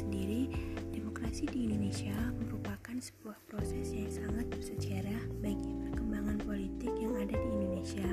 sendiri, 0.00 0.48
demokrasi 0.96 1.44
di 1.44 1.68
Indonesia 1.68 2.16
merupakan 2.40 2.96
sebuah 2.96 3.36
proses 3.52 3.92
yang 3.92 4.08
sangat 4.08 4.48
bersejarah 4.48 5.22
bagi 5.44 5.76
perkembangan 5.84 6.40
politik 6.40 6.92
yang 6.96 7.12
ada 7.20 7.36
di 7.36 7.48
Indonesia. 7.52 8.08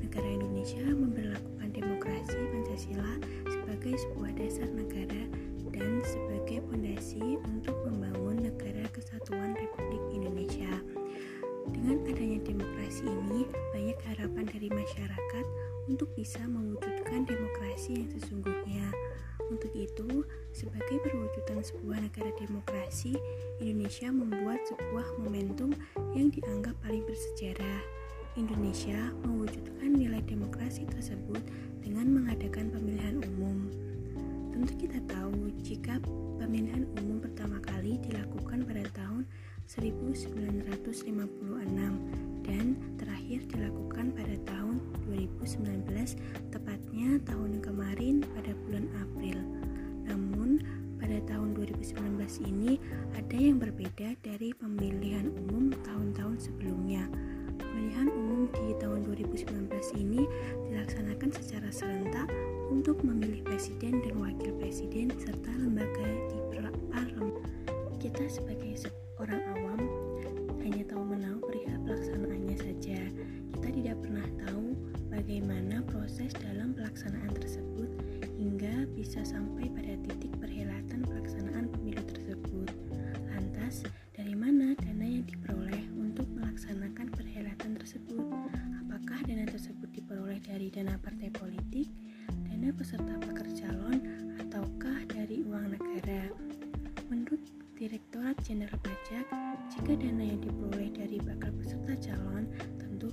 Negara 0.00 0.28
Indonesia 0.32 0.80
memperlakukan 0.80 1.68
demokrasi 1.76 2.40
Pancasila 2.56 3.12
sebagai 3.52 3.94
sebuah 4.00 4.32
dasar 4.32 4.68
negara 4.72 5.22
dan 5.76 6.00
sebagai 6.08 6.64
fondasi 6.72 7.36
untuk 7.44 7.76
membangun 7.84 8.48
negara 8.48 8.88
kesatuan 8.96 9.52
Republik 9.60 10.02
Indonesia. 10.16 10.72
Dengan 11.70 12.00
adanya 12.08 12.40
demokrasi 12.42 13.04
ini, 13.04 13.44
banyak 13.76 13.98
harapan 14.08 14.44
dari 14.48 14.68
masyarakat 14.72 15.44
untuk 15.86 16.08
bisa 16.16 16.40
mewujudkan 16.48 17.28
demokrasi 17.28 18.00
yang 18.00 18.08
sesungguhnya. 18.16 18.88
Untuk 19.60 19.76
itu, 19.76 20.24
sebagai 20.56 21.04
perwujudan 21.04 21.60
sebuah 21.60 22.00
negara 22.00 22.32
demokrasi, 22.40 23.12
Indonesia 23.60 24.08
membuat 24.08 24.56
sebuah 24.64 25.20
momentum 25.20 25.76
yang 26.16 26.32
dianggap 26.32 26.72
paling 26.80 27.04
bersejarah. 27.04 27.84
Indonesia 28.40 29.12
mewujudkan 29.20 30.00
nilai 30.00 30.24
demokrasi 30.24 30.88
tersebut 30.88 31.44
dengan 31.84 32.08
mengadakan 32.08 32.72
pemilihan 32.72 33.20
umum. 33.36 33.68
Tentu 34.48 34.80
kita 34.80 34.96
tahu 35.04 35.52
jika 35.60 36.00
pemilihan 36.40 36.88
umum 36.96 37.20
pertama 37.20 37.60
kali 37.60 38.00
dilakukan 38.00 38.64
pada 38.64 38.88
tahun 38.96 39.28
1956 39.68 40.72
dan 42.50 42.74
terakhir 42.98 43.46
dilakukan 43.54 44.10
pada 44.10 44.34
tahun 44.42 44.82
2019 45.06 45.86
tepatnya 46.50 47.22
tahun 47.22 47.62
kemarin 47.62 48.26
pada 48.34 48.50
bulan 48.66 48.90
April. 48.98 49.38
Namun 50.10 50.58
pada 50.98 51.22
tahun 51.30 51.54
2019 51.54 52.50
ini 52.50 52.82
ada 53.14 53.36
yang 53.38 53.62
berbeda 53.62 54.18
dari 54.26 54.50
pemilihan 54.50 55.30
umum 55.46 55.70
tahun-tahun 55.86 56.50
sebelumnya 56.50 57.06
Pemilihan 57.60 58.08
umum 58.16 58.48
di 58.56 58.72
tahun 58.80 59.04
2019 59.04 59.68
ini 60.00 60.24
dilaksanakan 60.66 61.28
secara 61.28 61.68
serentak 61.68 62.26
untuk 62.72 63.04
memilih 63.04 63.44
presiden 63.44 64.00
dan 64.00 64.16
wakil 64.16 64.56
presiden 64.56 65.12
serta 65.20 65.52
lembaga 65.54 66.08
di 66.32 66.38
parlemen. 66.90 67.36
Kita 68.00 68.24
sebagai 68.32 68.80
seorang 68.80 69.44
awam 69.52 69.80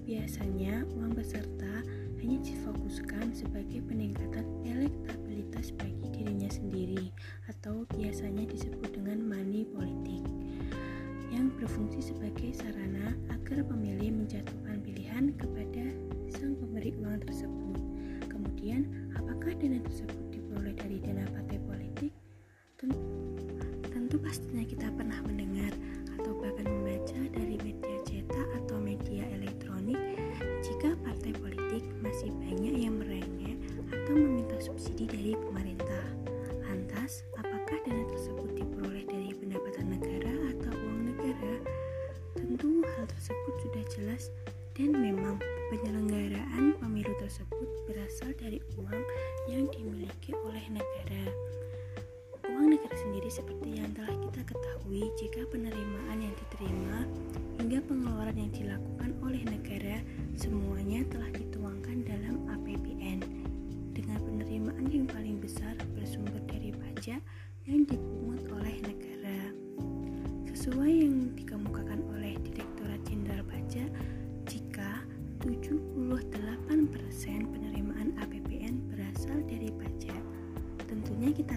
biasanya 0.07 0.87
uang 0.95 1.19
peserta 1.19 1.83
hanya 2.23 2.39
difokuskan 2.39 3.35
sebagai 3.35 3.83
peningkatan 3.91 4.47
elektabilitas 4.63 5.75
bagi 5.75 6.07
dirinya 6.15 6.47
sendiri 6.47 7.11
atau 7.51 7.83
biasanya 7.91 8.47
disebut 8.47 8.95
dengan 8.95 9.19
money 9.19 9.67
politik 9.67 10.23
yang 11.27 11.51
berfungsi 11.59 11.99
sebagai 11.99 12.55
sarana 12.55 13.19
agar 13.35 13.67
pemilih 13.67 14.15
menjatuhkan 14.15 14.79
pilihan 14.79 15.35
kepada 15.35 15.91
sang 16.31 16.55
pemberi 16.55 16.95
uang 17.03 17.27
tersebut. 17.27 17.75
Kemudian, 18.31 19.11
apakah 19.11 19.59
dana 19.59 19.83
tersebut 19.83 20.23
diperoleh 20.31 20.71
dari 20.79 21.03
dana 21.03 21.27
partai 21.35 21.59
politik? 21.67 22.15
Tentu, 22.79 22.95
tentu 23.91 24.15
pastinya 24.23 24.63
kita 24.63 24.87
pernah 24.95 25.19
kita 81.37 81.53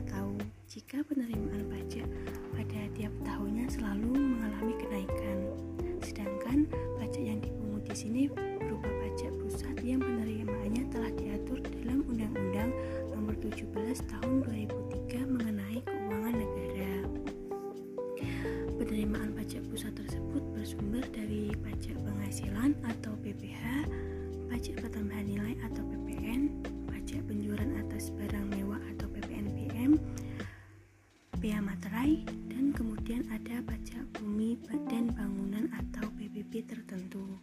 materai, 32.00 32.24
dan 32.48 32.72
kemudian 32.72 33.28
ada 33.28 33.60
pajak 33.68 34.00
bumi 34.16 34.56
dan 34.88 35.12
bangunan 35.12 35.68
atau 35.68 36.08
PBB 36.16 36.64
tertentu. 36.64 37.36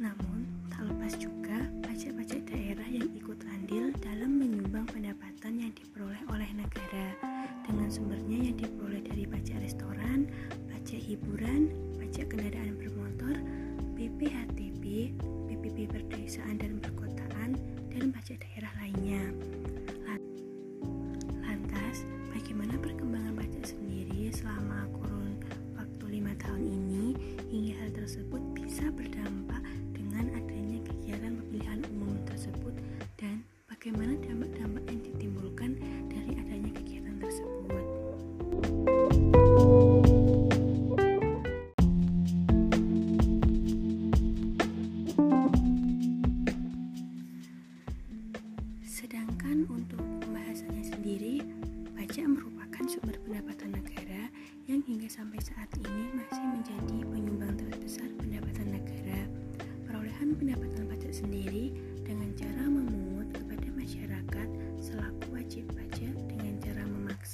Namun, 0.00 0.48
tak 0.72 0.88
lepas 0.88 1.12
juga 1.20 1.68
pajak-pajak 1.84 2.48
daerah 2.48 2.88
yang 2.88 3.12
ikut 3.12 3.36
andil 3.52 3.85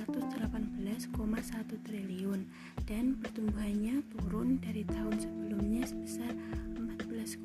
1.618,1 0.01 1.13
triliun 1.85 2.41
dan 2.89 3.21
pertumbuhannya 3.21 4.01
turun 4.09 4.57
dari 4.57 4.81
tahun 4.81 5.13
sebelumnya 5.21 5.85
sebesar 5.85 6.33
14,6 6.73 7.37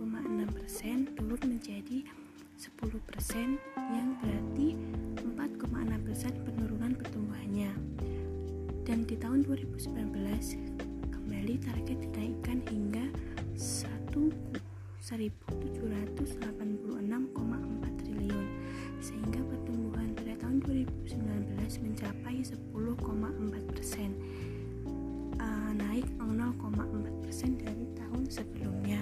persen 0.57 1.05
turun 1.13 1.37
menjadi 1.45 2.01
10 2.57 2.81
persen 3.05 3.61
yang 3.93 4.17
berarti 4.25 4.73
4,6 5.21 6.09
persen 6.09 6.33
penurunan 6.49 6.97
pertumbuhannya. 6.97 7.77
Dan 8.89 9.05
di 9.05 9.21
tahun 9.21 9.45
2019 9.45 11.13
kembali 11.13 11.55
target 11.61 11.99
dinaikkan 12.09 12.65
hingga 12.73 13.05
1 13.53 14.57
1786,4 15.05 18.01
triliun 18.01 18.49
sehingga 19.01 19.41
pertumbuhan 19.47 20.13
pada 20.17 20.33
tahun 20.41 20.63
2019 20.65 21.85
mencapai 21.85 22.37
10,4 22.41 23.73
persen 23.73 24.11
uh, 25.41 25.71
naik 25.77 26.07
0,4 26.19 27.23
persen 27.25 27.51
dari 27.61 27.85
tahun 27.97 28.23
sebelumnya 28.31 29.01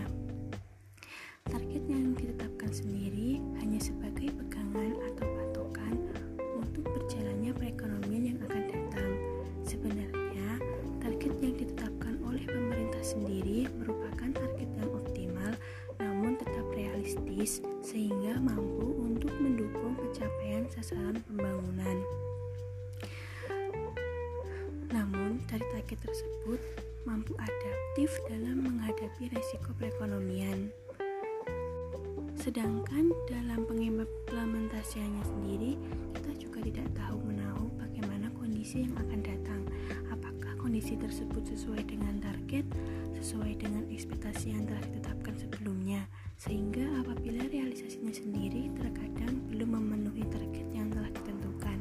Sedangkan 32.44 33.08
dalam 33.24 33.64
pengimplementasiannya 33.64 35.24
sendiri, 35.24 35.80
kita 36.12 36.32
juga 36.36 36.60
tidak 36.60 36.92
tahu 36.92 37.16
menahu 37.24 37.72
bagaimana 37.80 38.28
kondisi 38.36 38.84
yang 38.84 38.92
akan 39.00 39.24
datang. 39.24 39.64
Apakah 40.12 40.52
kondisi 40.60 40.92
tersebut 40.92 41.40
sesuai 41.40 41.88
dengan 41.88 42.20
target, 42.20 42.68
sesuai 43.16 43.56
dengan 43.56 43.88
ekspektasi 43.88 44.52
yang 44.52 44.68
telah 44.68 44.84
ditetapkan 44.84 45.40
sebelumnya, 45.40 46.04
sehingga 46.36 46.84
apabila 47.00 47.48
realisasinya 47.48 48.12
sendiri 48.12 48.68
terkadang 48.76 49.40
belum 49.48 49.80
memenuhi 49.80 50.28
target 50.28 50.68
yang 50.76 50.92
telah 50.92 51.08
ditentukan, 51.16 51.80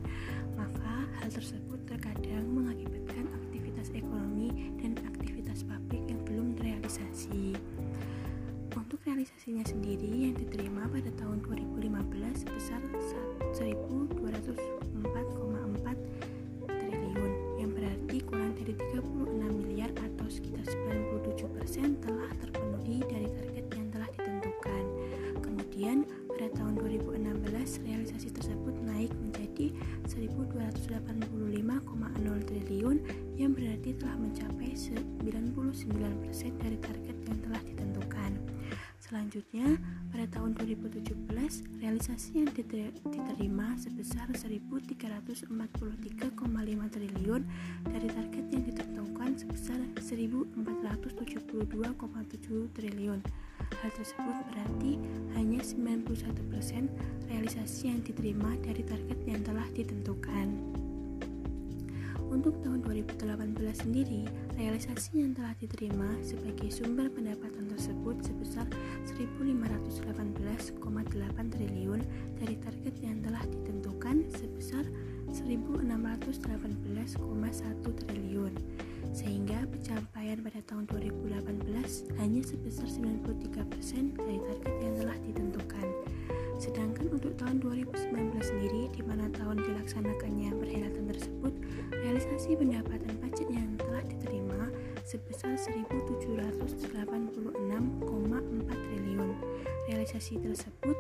maka 0.55 1.03
hal 1.19 1.27
tersebut 1.27 1.83
terkadang 1.91 2.47
mengakibatkan 2.47 3.27
aktivitas 3.35 3.91
ekonomi 3.91 4.71
dan 4.79 4.95
aktivitas 5.11 5.67
pabrik 5.67 6.07
yang 6.07 6.23
belum 6.23 6.55
terrealisasi. 6.55 7.51
Sendiri 9.63 10.27
yang 10.27 10.35
diterima 10.35 10.91
pada 10.91 11.07
tahun 11.15 11.39
2015 11.47 11.87
sebesar 12.35 12.83
1.204,4 13.55 14.19
triliun 16.67 17.31
yang 17.57 17.71
berarti 17.71 18.17
kurang 18.27 18.51
dari 18.59 18.75
36 18.75 19.63
miliar 19.63 19.89
atau 19.95 20.27
sekitar 20.27 20.67
97% 20.67 22.03
telah 22.03 22.27
terpenuhi 22.43 23.07
dari 23.07 23.31
target 23.31 23.65
yang 23.71 23.83
Kemudian 25.73 26.05
pada 26.29 26.53
tahun 26.53 26.77
2016 26.77 27.81
realisasi 27.87 28.29
tersebut 28.29 28.77
naik 28.85 29.09
menjadi 29.17 29.73
1285,0 30.05 31.25
triliun 32.45 33.01
yang 33.41 33.57
berarti 33.57 33.97
telah 33.97 34.13
mencapai 34.21 34.77
99% 34.77 36.61
dari 36.61 36.77
target 36.77 37.17
yang 37.25 37.37
telah 37.41 37.57
ditentukan. 37.65 37.72
Selanjutnya, 39.33 39.81
pada 40.13 40.29
tahun 40.29 40.53
2017, 40.61 41.09
realisasi 41.81 42.37
yang 42.37 42.53
diterima 42.53 43.73
sebesar 43.81 44.29
1.343,5 44.29 45.49
triliun 46.93 47.41
dari 47.81 48.07
target 48.13 48.45
yang 48.53 48.61
ditentukan 48.61 49.33
sebesar 49.33 49.81
1.472,7 49.97 52.77
triliun. 52.77 53.25
Hal 53.81 53.89
tersebut 53.97 54.37
berarti 54.53 55.01
hanya 55.33 55.65
91% 55.65 56.93
realisasi 57.25 57.89
yang 57.89 58.05
diterima 58.05 58.53
dari 58.61 58.85
target 58.85 59.17
yang 59.25 59.41
telah 59.41 59.65
ditentukan. 59.73 60.72
Untuk 62.33 62.57
tahun 62.65 62.81
2018 62.81 63.29
sendiri, 63.77 64.25
realisasi 64.57 65.21
yang 65.21 65.37
telah 65.37 65.53
diterima 65.61 66.17
sebagai 66.25 66.65
sumber 66.73 67.05
pendapatan 67.13 67.69
tersebut 67.69 68.25
sebesar 68.25 68.65
1.518,8 69.05 70.73
triliun 71.53 72.01
dari 72.41 72.57
target 72.57 72.95
yang 73.05 73.21
telah 73.21 73.45
ditentukan 73.45 74.25
sebesar 74.33 74.81
1.618,1 75.29 78.01
triliun 78.01 78.53
sehingga 79.13 79.69
pencapaian 79.69 80.41
pada 80.41 80.57
tahun 80.65 80.89
2018 80.89 82.17
hanya 82.17 82.41
sebesar 82.41 82.89
93% 82.89 84.17
dari 84.17 84.41
target 84.41 84.73
yang 84.81 84.93
telah 84.97 85.17
ditentukan. 85.21 85.85
Sedangkan 86.63 87.11
untuk 87.11 87.35
tahun 87.35 87.59
2019 87.59 88.39
sendiri, 88.39 88.87
di 88.95 89.03
mana 89.03 89.27
tahun 89.35 89.59
dilaksanakannya 89.67 90.55
perhelatan 90.55 91.11
tersebut, 91.11 91.51
realisasi 91.91 92.55
pendapatan 92.55 93.19
pajak 93.19 93.51
yang 93.51 93.67
telah 93.75 93.99
diterima 94.07 94.71
sebesar 95.03 95.59
1.786,4 95.59 96.87
triliun. 98.63 99.31
Realisasi 99.91 100.39
tersebut 100.39 100.95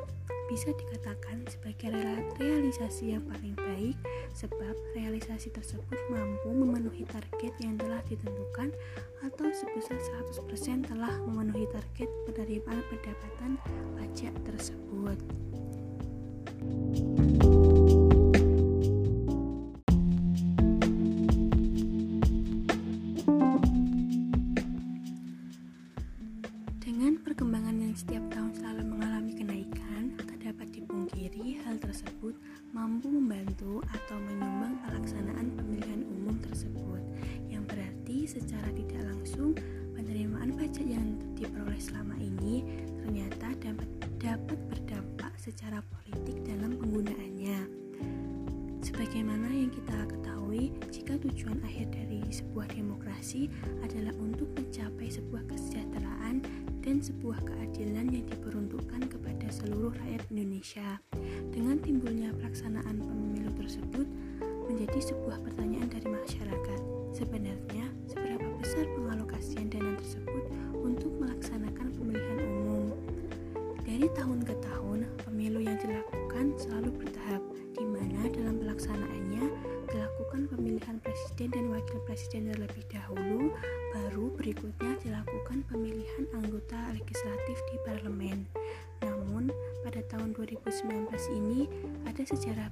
bisa 0.51 0.69
dikatakan 0.75 1.45
sebagai 1.47 1.93
realisasi 2.39 3.15
yang 3.15 3.23
paling 3.27 3.55
baik 3.55 3.97
sebab 4.33 4.75
realisasi 4.97 5.53
tersebut 5.53 5.99
mampu 6.09 6.49
memenuhi 6.51 7.05
target 7.07 7.53
yang 7.61 7.77
telah 7.77 8.01
ditentukan 8.09 8.73
atau 9.23 9.47
sebesar 9.53 9.97
100% 10.35 10.89
telah 10.89 11.13
memenuhi 11.23 11.69
target 11.71 12.09
penerimaan 12.27 12.81
pendapatan 12.91 13.51
pajak 13.95 14.33
tersebut. 14.43 15.17
Dengan 16.93 17.32
atau 33.91 34.15
menyumbang 34.21 34.79
pelaksanaan 34.87 35.51
pemilihan 35.57 36.07
umum 36.07 36.39
tersebut, 36.39 37.01
yang 37.51 37.67
berarti 37.67 38.23
secara 38.23 38.69
tidak 38.71 39.03
langsung 39.03 39.57
penerimaan 39.97 40.55
pajak 40.55 40.87
yang 40.87 41.19
diperoleh 41.35 41.81
selama 41.81 42.15
ini 42.19 42.63
ternyata 43.03 43.51
dapat 43.59 43.89
dapat 44.23 44.59
berdampak 44.71 45.33
secara 45.35 45.83
politik 45.91 46.39
dalam 46.47 46.79
penggunaannya. 46.79 47.83
Sebagaimana 48.83 49.47
yang 49.47 49.71
kita 49.71 49.95
ketahui, 50.11 50.75
jika 50.91 51.15
tujuan 51.19 51.59
akhir 51.63 51.91
dari 51.95 52.19
sebuah 52.27 52.67
demokrasi 52.71 53.47
adalah 53.79 54.11
untuk 54.19 54.51
mencapai 54.53 55.07
sebuah 55.07 55.43
kesejahteraan 55.47 56.43
dan 56.83 56.99
sebuah 56.99 57.39
keadilan 57.47 58.11
yang 58.11 58.27
diperuntukkan 58.27 59.07
kepada 59.07 59.47
seluruh 59.49 59.95
rakyat 59.95 60.23
Indonesia. 60.35 60.99
Dengan 61.49 61.79
timbulnya 61.79 62.35
pelaksanaan 62.35 62.99
pemilu 62.99 63.32
tersebut 63.73 64.05
menjadi 64.69 64.99
sebuah 65.01 65.41
pertanyaan 65.41 65.89
dari 65.89 66.05
masyarakat. 66.05 66.79
Sebenarnya, 67.09 67.89
seberapa 68.05 68.45
besar 68.61 68.85
pengalokasian 68.93 69.65
dana 69.73 69.97
tersebut 69.97 70.45
untuk 70.77 71.09
melaksanakan 71.17 71.89
pemilihan 71.97 72.37
umum? 72.37 72.93
Dari 73.81 74.05
tahun 74.13 74.45
ke 74.45 74.53
tahun, 74.61 75.09
pemilu 75.25 75.65
yang 75.65 75.81
dilakukan 75.81 76.53
selalu 76.61 77.01
bertahap, 77.01 77.41
di 77.73 77.81
mana 77.81 78.29
dalam 78.29 78.61
pelaksanaannya 78.61 79.43
dilakukan 79.89 80.41
pemilihan 80.53 81.01
presiden 81.01 81.49
dan 81.49 81.65
wakil 81.73 81.97
presiden 82.05 82.53
terlebih 82.53 82.85
dahulu, 82.93 83.57
baru 83.89 84.29
berikutnya 84.37 85.01
dilakukan 85.01 85.65
pemilihan 85.65 86.29
anggota 86.37 86.77
legislatif 86.93 87.57
di 87.73 87.81
parlemen. 87.89 88.45
Namun, 89.01 89.49
pada 89.81 89.99
tahun 90.13 90.37
2019 90.37 91.09
ini 91.35 91.67
ada 92.05 92.23
sejarah 92.23 92.71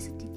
ada 0.00 0.08
sedikit 0.08 0.29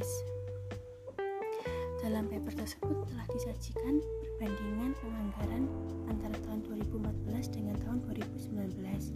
2014. 0.00 2.00
Dalam 2.00 2.24
paper 2.32 2.56
tersebut 2.56 3.04
telah 3.12 3.28
disajikan 3.28 4.00
perbandingan 4.00 4.96
penganggaran 4.96 5.68
antara 6.08 6.32
tahun 6.48 6.64
2014 6.88 7.52
dengan 7.52 7.76
tahun 7.84 8.00
2019. 8.08 9.12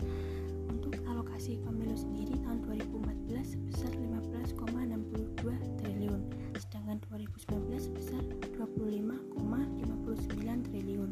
Untuk 0.68 0.92
alokasi 1.08 1.56
pemilu 1.64 1.96
sendiri 1.96 2.36
tahun 2.44 2.60
2014 2.68 3.56
sebesar 3.56 3.88
15,62 3.96 5.56
triliun, 5.80 6.20
sedangkan 6.60 7.00
2019 7.08 7.88
sebesar 7.88 8.20
25,59 8.60 10.68
triliun. 10.68 11.10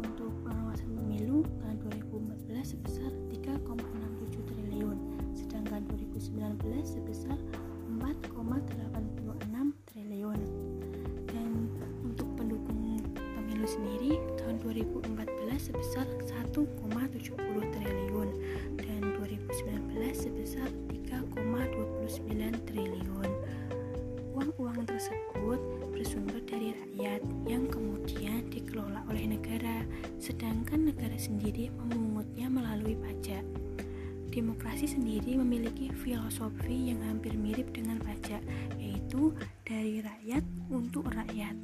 Untuk 0.00 0.32
pengawasan 0.46 0.94
pemilu 0.94 1.42
tahun 1.58 1.76
2014 2.06 2.78
sebesar 2.78 3.10
3,67 3.34 4.46
triliun, 4.46 4.94
sedangkan 5.34 5.82
2019 5.90 6.86
sebesar 6.86 7.34
4,86 8.28 9.72
triliun. 9.88 10.40
Dan 11.30 11.70
untuk 12.04 12.28
pendukung 12.36 13.00
pemilu 13.14 13.64
sendiri 13.64 14.20
tahun 14.40 14.60
2014 14.64 15.70
sebesar 15.72 16.06
1,70 16.52 17.36
triliun 17.76 18.28
dan 18.76 19.00
2019 19.20 20.12
sebesar 20.12 20.68
3,29 20.88 22.68
triliun. 22.68 23.30
Uang-uang 24.32 24.88
tersebut 24.88 25.60
bersumber 25.92 26.40
dari 26.48 26.72
rakyat 26.72 27.20
yang 27.44 27.68
kemudian 27.68 28.48
dikelola 28.48 29.04
oleh 29.12 29.36
negara, 29.36 29.84
sedangkan 30.16 30.88
negara 30.88 31.18
sendiri 31.20 31.68
memungutnya 31.76 32.48
melalui 32.48 32.96
pajak. 32.96 33.44
Demokrasi 34.30 34.86
sendiri 34.86 35.34
memiliki 35.34 35.90
filosofi 35.90 36.94
yang 36.94 37.02
hampir 37.02 37.34
mirip 37.34 37.74
dengan 37.74 37.98
pajak, 37.98 38.38
yaitu 38.78 39.34
dari 39.66 39.98
rakyat 40.06 40.46
untuk 40.70 41.10
rakyat. 41.10 41.58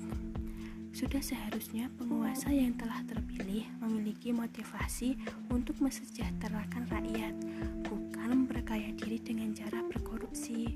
sudah 0.96 1.20
seharusnya 1.20 1.92
penguasa 2.00 2.48
yang 2.48 2.72
telah 2.72 3.04
terpilih 3.04 3.68
memiliki 3.84 4.32
motivasi 4.32 5.12
untuk 5.52 5.76
mesejahterakan 5.84 6.88
rakyat, 6.88 7.36
bukan 7.84 8.48
memperkaya 8.48 8.96
diri 8.96 9.20
dengan 9.20 9.52
cara 9.52 9.84
berkorupsi. 9.84 10.72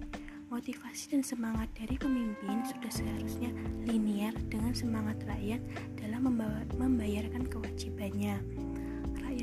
Motivasi 0.52 1.16
dan 1.16 1.23
semangat 1.25 1.73
dari 1.73 1.97
pemimpin 1.97 2.61
sudah 2.68 2.92
seharusnya 2.92 3.49
linear 3.88 4.37
dengan 4.52 4.76
semangat 4.76 5.16
rakyat 5.25 5.62
dalam 5.97 6.28
membayarkan 6.76 7.49
kewajibannya. 7.49 8.70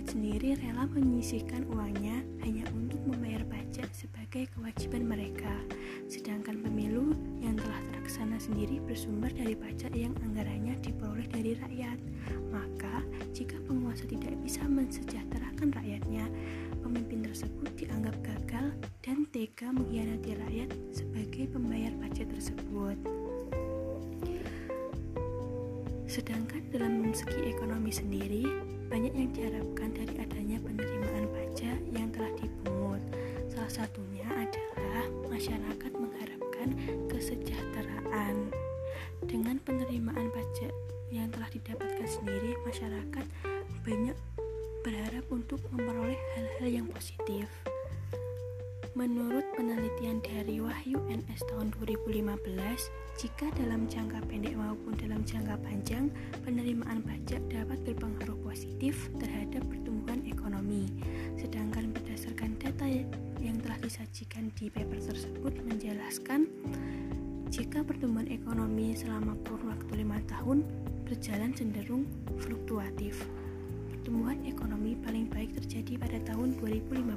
Sendiri 0.07 0.55
rela 0.55 0.87
menyisihkan 0.87 1.67
uangnya 1.67 2.23
hanya 2.39 2.63
untuk 2.71 2.95
membayar 3.03 3.43
pajak 3.43 3.91
sebagai 3.91 4.47
kewajiban 4.55 5.03
mereka, 5.03 5.51
sedangkan 6.07 6.63
pemilu 6.63 7.11
yang 7.43 7.59
telah 7.59 7.75
terlaksana 7.91 8.39
sendiri 8.39 8.79
bersumber 8.87 9.27
dari 9.35 9.51
pajak 9.51 9.91
yang 9.91 10.15
anggarannya 10.23 10.79
diperoleh 10.79 11.27
dari 11.27 11.59
rakyat. 11.59 11.99
Maka, 12.47 13.03
jika 13.35 13.59
penguasa 13.67 14.07
tidak 14.07 14.31
bisa 14.39 14.63
mensejahterakan 14.63 15.75
rakyatnya, 15.75 16.31
pemimpin 16.79 17.27
tersebut 17.27 17.67
dianggap 17.75 18.15
gagal 18.23 18.79
dan 19.03 19.27
tega 19.35 19.75
mengkhianati 19.75 20.39
rakyat 20.39 20.71
sebagai 20.95 21.51
pembayar 21.51 21.91
pajak 21.99 22.31
tersebut. 22.31 23.26
Sedangkan 26.07 26.63
dalam 26.71 27.11
segi 27.11 27.51
ekonomi 27.51 27.91
sendiri, 27.91 28.47
banyak 28.87 29.11
yang 29.11 29.29
diharapkan 29.35 29.91
dari 29.91 30.15
adanya 30.23 30.55
penerimaan 30.63 31.27
pajak 31.35 31.79
yang 31.91 32.07
telah 32.15 32.31
dipungut. 32.39 33.03
Salah 33.51 33.83
satunya 33.83 34.23
adalah 34.31 35.03
masyarakat 35.27 35.91
mengharapkan 35.91 36.67
kesejahteraan. 37.11 38.55
Dengan 39.27 39.59
penerimaan 39.67 40.31
pajak 40.31 40.71
yang 41.11 41.27
telah 41.27 41.51
didapatkan 41.51 42.07
sendiri, 42.07 42.55
masyarakat 42.63 43.25
banyak 43.83 44.15
berharap 44.87 45.25
untuk 45.27 45.59
memperoleh 45.75 46.15
hal-hal 46.39 46.67
yang 46.71 46.87
positif. 46.87 47.51
Menurut 48.97 49.45
penelitian 49.53 50.25
dari 50.25 50.57
Wahyu 50.57 50.97
NS 51.05 51.45
tahun 51.53 51.69
2015, 51.85 52.33
jika 53.21 53.45
dalam 53.53 53.85
jangka 53.85 54.25
pendek 54.25 54.57
maupun 54.57 54.97
dalam 54.97 55.21
jangka 55.21 55.53
panjang, 55.61 56.09
penerimaan 56.41 57.05
pajak 57.05 57.37
dapat 57.45 57.77
berpengaruh 57.85 58.41
positif 58.41 59.13
terhadap 59.21 59.61
pertumbuhan 59.69 60.25
ekonomi. 60.25 60.89
Sedangkan 61.37 61.93
berdasarkan 61.93 62.57
data 62.57 62.89
yang 63.37 63.61
telah 63.61 63.77
disajikan 63.85 64.49
di 64.57 64.73
paper 64.73 64.97
tersebut 64.97 65.53
menjelaskan 65.61 66.49
jika 67.53 67.85
pertumbuhan 67.85 68.25
ekonomi 68.33 68.97
selama 68.97 69.37
kurun 69.45 69.77
waktu 69.77 69.93
lima 69.93 70.17
tahun 70.25 70.65
berjalan 71.05 71.53
cenderung 71.53 72.09
fluktuatif 72.41 73.29
pertumbuhan 74.07 74.39
ekonomi 74.47 74.95
paling 75.03 75.27
baik 75.27 75.51
terjadi 75.59 75.99
pada 75.99 76.15
tahun 76.31 76.55
2015 76.63 77.11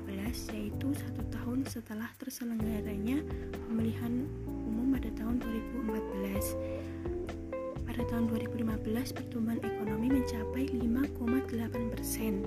yaitu 0.50 0.90
satu 0.90 1.22
tahun 1.30 1.62
setelah 1.70 2.10
terselenggaranya 2.18 3.22
pemilihan 3.70 4.26
umum 4.66 4.98
pada 4.98 5.06
tahun 5.14 5.38
2014 5.86 7.86
pada 7.86 8.02
tahun 8.10 8.26
2015 8.34 9.22
pertumbuhan 9.22 9.62
ekonomi 9.62 10.18
mencapai 10.18 10.66
5,8 10.66 11.94
persen. 11.94 12.42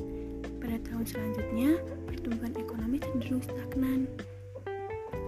Pada 0.59 0.75
tahun 0.91 1.07
selanjutnya 1.07 1.79
pertumbuhan 2.03 2.51
ekonomi 2.59 2.99
cenderung 2.99 3.39
stagnan. 3.47 4.11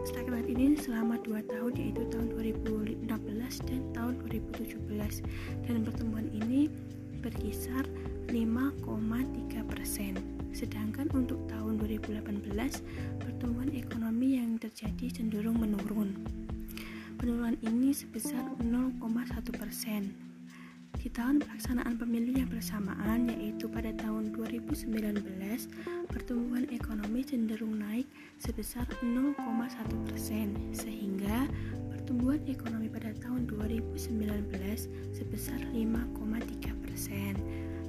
Stagnan 0.03 0.43
ini 0.43 0.75
selama 0.75 1.23
dua 1.23 1.39
tahun 1.47 1.71
yaitu 1.79 2.03
tahun 2.11 2.35
2016 2.35 3.07
dan 3.63 3.79
tahun 3.95 4.19
2017 4.27 5.71
dan 5.71 5.87
pertumbuhan 5.87 6.27
ini 6.35 6.67
berkisar 7.23 7.87
5,3 8.35 9.63
persen. 9.63 10.19
Sedangkan 10.51 11.07
untuk 11.15 11.47
tahun 11.47 11.79
2018, 11.79 12.83
pertumbuhan 13.23 13.71
ekonomi 13.71 14.35
yang 14.35 14.59
terjadi 14.59 15.07
cenderung 15.07 15.55
menurun. 15.55 16.19
Penurunan 17.15 17.55
ini 17.63 17.95
sebesar 17.95 18.43
0,1 18.59 18.99
persen. 19.55 20.11
Di 20.99 21.07
tahun 21.15 21.47
pelaksanaan 21.47 21.95
pemilu 21.95 22.35
yang 22.35 22.51
bersamaan, 22.51 23.31
yaitu 23.31 23.71
pada 23.71 23.95
tahun 23.95 24.35
2019, 24.35 25.71
pertumbuhan 26.11 26.67
ekonomi 26.75 27.23
cenderung 27.23 27.79
naik 27.79 28.07
sebesar 28.35 28.83
0,1 28.99 29.31
persen, 30.11 30.51
sehingga 30.75 31.47
pertumbuhan 31.87 32.43
ekonomi 32.51 32.91
pada 32.91 33.15
tahun 33.15 33.47
2019 33.47 34.91
sebesar 35.15 35.59
5,3 35.71 36.83
persen. 36.83 37.39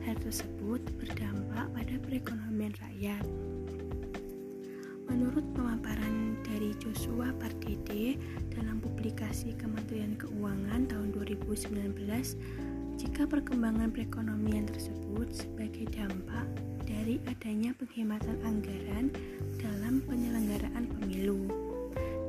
Hal 0.07 0.15
tersebut 0.23 0.79
berdampak 1.03 1.67
pada 1.75 1.95
perekonomian 2.07 2.71
rakyat. 2.79 3.27
Menurut 5.11 5.43
pemaparan 5.51 6.39
dari 6.47 6.71
Joshua 6.79 7.35
Pardede 7.35 8.15
dalam 8.55 8.79
publikasi 8.79 9.59
Kementerian 9.59 10.15
Keuangan 10.15 10.87
tahun 10.87 11.11
2019, 11.11 11.91
jika 13.03 13.27
perkembangan 13.27 13.91
perekonomian 13.91 14.71
tersebut 14.71 15.27
sebagai 15.35 15.91
dampak 15.91 16.47
dari 16.87 17.19
adanya 17.27 17.75
penghematan 17.75 18.39
anggaran 18.47 19.11
dalam 19.59 20.07
penyelenggaraan 20.07 20.87
pemilu. 20.87 21.51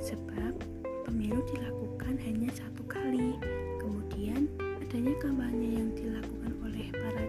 Sebab 0.01 0.65
pemilu 1.05 1.45
dilakukan 1.53 2.17
hanya 2.25 2.49
satu 2.57 2.81
kali, 2.89 3.37
kemudian 3.77 4.49
adanya 4.81 5.13
kampanye 5.21 5.77
yang 5.77 5.93
dilakukan 5.93 6.51
oleh 6.63 6.87
para 6.95 7.23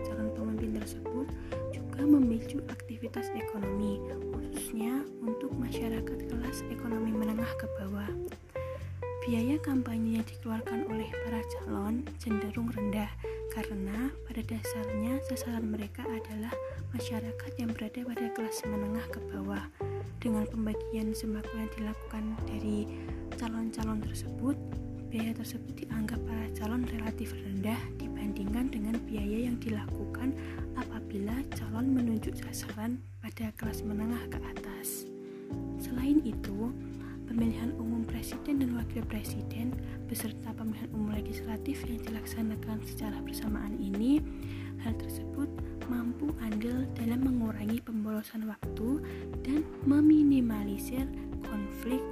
tersebut 0.88 1.28
juga 1.76 2.00
memicu 2.00 2.64
aktivitas 2.72 3.28
ekonomi, 3.36 4.00
khususnya 4.32 5.04
untuk 5.20 5.52
masyarakat 5.52 6.32
kelas 6.32 6.64
ekonomi 6.72 7.12
menengah 7.12 7.52
ke 7.60 7.68
bawah. 7.76 8.08
Biaya 9.28 9.60
kampanye 9.60 10.16
yang 10.16 10.24
dikeluarkan 10.24 10.88
oleh 10.88 11.12
para 11.28 11.44
calon 11.52 12.08
cenderung 12.16 12.72
rendah 12.72 13.12
karena 13.52 14.08
pada 14.24 14.40
dasarnya 14.48 15.20
sasaran 15.28 15.68
mereka 15.68 16.08
adalah 16.08 16.56
masyarakat 16.96 17.52
yang 17.60 17.68
berada 17.76 18.00
pada 18.08 18.26
kelas 18.32 18.64
menengah 18.64 19.04
ke 19.12 19.20
bawah. 19.28 19.68
Dengan 20.24 20.48
pembagian 20.48 21.12
sembako 21.12 21.52
yang 21.52 21.70
dilakukan 21.76 22.24
dari 22.48 22.88
calon-calon 23.36 24.00
tersebut, 24.00 24.56
biaya 25.12 25.36
tersebut 25.36 25.84
dianggap 25.84 26.24
para 26.24 26.48
calon 26.56 26.88
relatif 26.88 27.36
rendah 27.36 27.76
dibandingkan 28.28 28.68
dengan 28.68 28.96
biaya 29.08 29.48
yang 29.48 29.56
dilakukan 29.56 30.36
apabila 30.76 31.32
calon 31.56 31.96
menunjuk 31.96 32.36
sasaran 32.36 33.00
pada 33.24 33.48
kelas 33.56 33.80
menengah 33.80 34.20
ke 34.28 34.36
atas. 34.52 35.08
Selain 35.80 36.20
itu, 36.20 36.68
pemilihan 37.24 37.72
umum 37.80 38.04
presiden 38.04 38.60
dan 38.60 38.76
wakil 38.76 39.00
presiden 39.08 39.72
beserta 40.12 40.52
pemilihan 40.52 40.92
umum 40.92 41.16
legislatif 41.16 41.80
yang 41.88 42.04
dilaksanakan 42.04 42.84
secara 42.84 43.16
bersamaan 43.24 43.80
ini, 43.80 44.20
hal 44.84 44.92
tersebut 45.00 45.48
mampu 45.88 46.28
andil 46.44 46.84
dalam 47.00 47.24
mengurangi 47.24 47.80
pemborosan 47.80 48.44
waktu 48.44 49.00
dan 49.40 49.64
meminimalisir 49.88 51.08
konflik 51.48 52.04